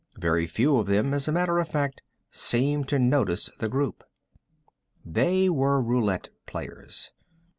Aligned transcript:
Very 0.17 0.47
few 0.47 0.77
of 0.77 0.87
them, 0.87 1.13
as 1.13 1.27
a 1.27 1.31
matter 1.31 1.59
of 1.59 1.69
fact, 1.69 2.01
seemed 2.31 2.87
to 2.87 2.97
notice 2.97 3.51
the 3.59 3.69
group. 3.69 4.03
They 5.05 5.47
were 5.47 5.79
roulette 5.79 6.29
players. 6.47 7.11